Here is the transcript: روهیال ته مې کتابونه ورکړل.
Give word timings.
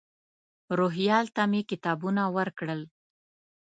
روهیال 0.79 1.25
ته 1.35 1.43
مې 1.51 1.61
کتابونه 1.71 2.21
ورکړل. 2.37 2.81